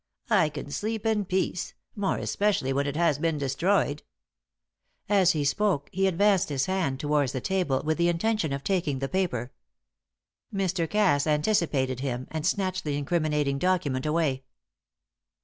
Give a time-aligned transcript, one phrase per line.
[0.31, 4.01] "I can sleep in peace, more especially when it has been destroyed."
[5.07, 8.97] As he spoke he advanced his hand towards the table with the intention of taking
[8.97, 9.51] the paper.
[10.51, 10.89] Mr.
[10.89, 14.43] Cass anticipated him, and snatched the incriminating document away.